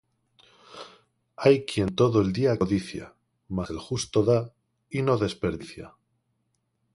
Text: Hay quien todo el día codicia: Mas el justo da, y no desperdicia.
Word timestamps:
Hay 1.35 1.63
quien 1.63 1.93
todo 1.95 2.21
el 2.21 2.33
día 2.33 2.57
codicia: 2.57 3.13
Mas 3.47 3.69
el 3.69 3.77
justo 3.77 4.23
da, 4.23 4.51
y 4.89 5.03
no 5.03 5.19
desperdicia. 5.19 5.93